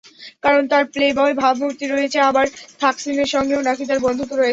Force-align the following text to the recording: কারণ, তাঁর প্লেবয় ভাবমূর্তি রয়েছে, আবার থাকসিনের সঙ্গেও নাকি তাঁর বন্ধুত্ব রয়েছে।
কারণ, 0.43 0.63
তাঁর 0.67 0.83
প্লেবয় 0.93 1.33
ভাবমূর্তি 1.41 1.85
রয়েছে, 1.87 2.17
আবার 2.29 2.45
থাকসিনের 2.79 3.29
সঙ্গেও 3.35 3.61
নাকি 3.61 3.83
তাঁর 3.85 3.99
বন্ধুত্ব 4.07 4.33
রয়েছে। 4.33 4.49